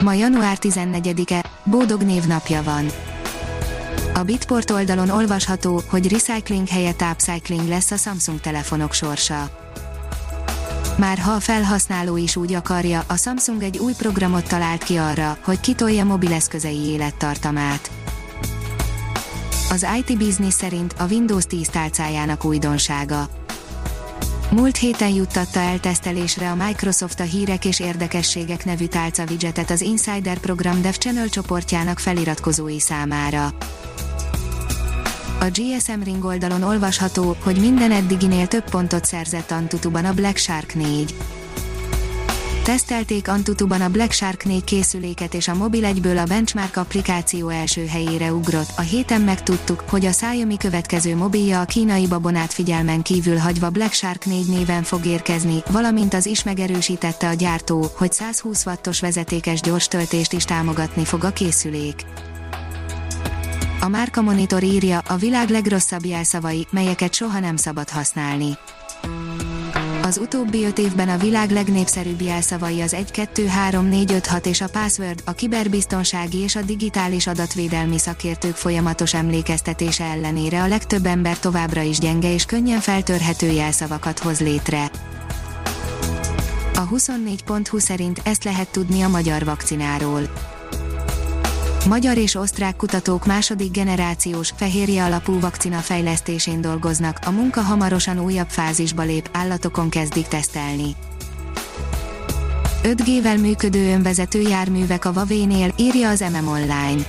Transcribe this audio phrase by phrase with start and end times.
[0.00, 2.86] Ma január 14-e, Bódog névnapja van.
[4.14, 9.50] A Bitport oldalon olvasható, hogy recycling helyett upcycling lesz a Samsung telefonok sorsa.
[10.96, 15.38] Már ha a felhasználó is úgy akarja, a Samsung egy új programot talált ki arra,
[15.44, 17.90] hogy kitolja mobileszközei élettartamát.
[19.70, 23.28] Az IT Business szerint a Windows 10 tálcájának újdonsága.
[24.50, 29.80] Múlt héten juttatta el tesztelésre a Microsoft a hírek és érdekességek nevű tálca widgetet az
[29.80, 33.46] Insider program Dev Channel csoportjának feliratkozói számára.
[35.40, 40.74] A GSM Ring oldalon olvasható, hogy minden eddiginél több pontot szerzett Antutuban a Black Shark
[40.74, 41.14] 4.
[42.68, 47.86] Tesztelték Antutuban a Black Shark 4 készüléket és a mobil egyből a benchmark applikáció első
[47.86, 48.68] helyére ugrott.
[48.76, 53.92] A héten megtudtuk, hogy a Xiaomi következő mobilja a kínai babonát figyelmen kívül hagyva Black
[53.92, 59.60] Shark 4 néven fog érkezni, valamint az is megerősítette a gyártó, hogy 120 wattos vezetékes
[59.60, 62.04] gyors töltést is támogatni fog a készülék.
[63.80, 68.58] A Márka Monitor írja a világ legrosszabb jelszavai, melyeket soha nem szabad használni.
[70.08, 74.46] Az utóbbi öt évben a világ legnépszerűbb jelszavai az 1 2 3 4 5 6
[74.46, 81.06] és a password, a kiberbiztonsági és a digitális adatvédelmi szakértők folyamatos emlékeztetése ellenére a legtöbb
[81.06, 84.90] ember továbbra is gyenge és könnyen feltörhető jelszavakat hoz létre.
[86.74, 90.30] A 24.20 szerint ezt lehet tudni a magyar vakcináról
[91.88, 98.48] Magyar és osztrák kutatók második generációs, fehérje alapú vakcina fejlesztésén dolgoznak, a munka hamarosan újabb
[98.48, 100.96] fázisba lép, állatokon kezdik tesztelni.
[102.82, 107.02] 5G-vel működő önvezető járművek a Vavénél, írja az MM Online.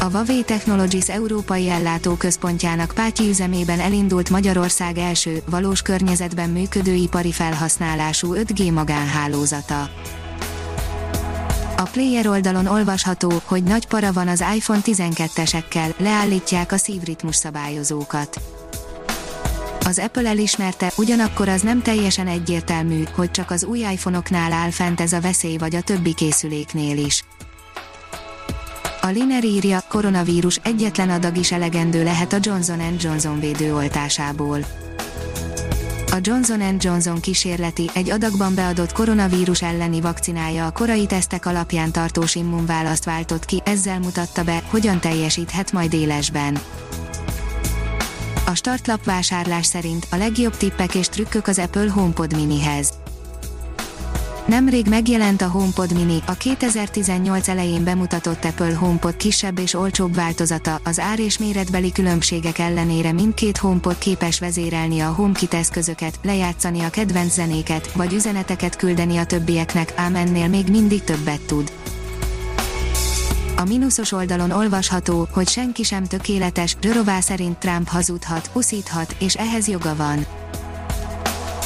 [0.00, 8.34] A Huawei Technologies európai ellátóközpontjának Pátyi üzemében elindult Magyarország első, valós környezetben működő ipari felhasználású
[8.34, 9.90] 5G magánhálózata.
[11.80, 18.40] A player oldalon olvasható, hogy nagy para van az iPhone 12-esekkel, leállítják a szívritmus szabályozókat.
[19.84, 25.00] Az Apple elismerte, ugyanakkor az nem teljesen egyértelmű, hogy csak az új iPhone-oknál áll fent
[25.00, 27.24] ez a veszély vagy a többi készüléknél is.
[29.00, 34.64] A Liner írja, koronavírus egyetlen adag is elegendő lehet a Johnson Johnson védőoltásából
[36.18, 42.34] a Johnson Johnson kísérleti, egy adagban beadott koronavírus elleni vakcinája a korai tesztek alapján tartós
[42.34, 46.58] immunválaszt váltott ki, ezzel mutatta be, hogyan teljesíthet majd élesben.
[48.46, 52.92] A startlap vásárlás szerint a legjobb tippek és trükkök az Apple HomePod minihez.
[54.48, 60.80] Nemrég megjelent a HomePod Mini, a 2018 elején bemutatott Apple HomePod kisebb és olcsóbb változata,
[60.84, 66.90] az ár és méretbeli különbségek ellenére mindkét HomePod képes vezérelni a HomeKit eszközöket, lejátszani a
[66.90, 71.72] kedvenc zenéket, vagy üzeneteket küldeni a többieknek, ám ennél még mindig többet tud.
[73.56, 79.68] A mínuszos oldalon olvasható, hogy senki sem tökéletes, Rörová szerint Trump hazudhat, uszíthat, és ehhez
[79.68, 80.26] joga van.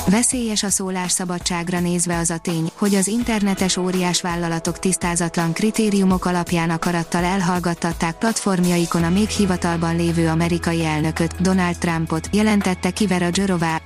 [0.07, 6.71] Veszélyes a szólásszabadságra nézve az a tény, hogy az internetes óriás vállalatok tisztázatlan kritériumok alapján
[6.71, 13.29] akarattal elhallgattatták platformjaikon a még hivatalban lévő amerikai elnököt, Donald Trumpot, jelentette ki Vera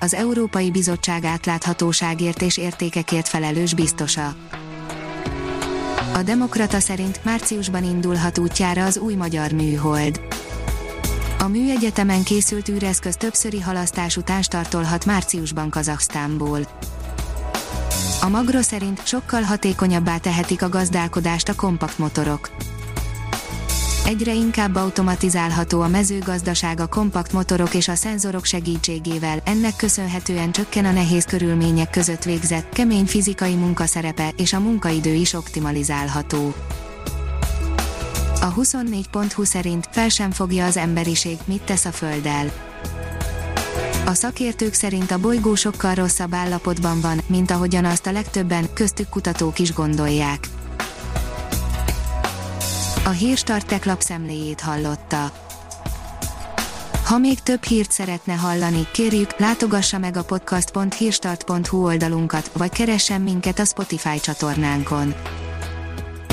[0.01, 4.35] az Európai Bizottság átláthatóságért és értékekért felelős biztosa.
[6.15, 10.21] A Demokrata szerint márciusban indulhat útjára az új magyar műhold.
[11.47, 16.61] A műegyetemen készült űreszköz többszöri halasztás után startolhat márciusban Kazaksztánból.
[18.23, 22.51] A Magro szerint sokkal hatékonyabbá tehetik a gazdálkodást a kompakt motorok.
[24.07, 30.85] Egyre inkább automatizálható a mezőgazdaság a kompakt motorok és a szenzorok segítségével, ennek köszönhetően csökken
[30.85, 36.55] a nehéz körülmények között végzett, kemény fizikai munkaszerepe, és a munkaidő is optimalizálható.
[38.47, 42.53] A 24.20 szerint fel sem fogja az emberiség, mit tesz a Földdel.
[44.05, 49.09] A szakértők szerint a bolygó sokkal rosszabb állapotban van, mint ahogyan azt a legtöbben, köztük
[49.09, 50.49] kutatók is gondolják.
[53.05, 55.33] A Hírstartek lapszemléjét hallotta.
[57.05, 63.59] Ha még több hírt szeretne hallani, kérjük, látogassa meg a podcast.hírstart.hu oldalunkat, vagy keressen minket
[63.59, 65.15] a Spotify csatornánkon